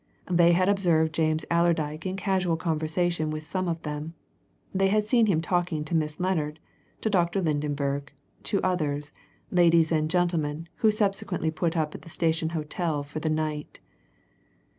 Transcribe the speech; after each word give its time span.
They 0.31 0.53
had 0.53 0.67
observed 0.67 1.13
James 1.13 1.45
Allerdyke 1.51 2.07
in 2.07 2.15
casual 2.15 2.57
conversation 2.57 3.29
with 3.29 3.43
some 3.45 3.67
of 3.67 3.83
them 3.83 4.15
they 4.73 4.87
had 4.87 5.05
seen 5.05 5.27
him 5.27 5.41
talking 5.41 5.85
to 5.85 5.93
Miss 5.93 6.19
Lennard, 6.19 6.59
to 7.01 7.09
Dr. 7.11 7.39
Lydenberg, 7.39 8.11
to 8.45 8.59
others, 8.63 9.11
ladies 9.51 9.91
and 9.91 10.09
gentlemen 10.09 10.67
who 10.77 10.89
subsequently 10.89 11.51
put 11.51 11.77
up 11.77 11.93
at 11.93 12.01
the 12.01 12.09
Station 12.09 12.49
Hotel 12.57 13.03
for 13.03 13.19
the 13.19 13.29
night. 13.29 13.79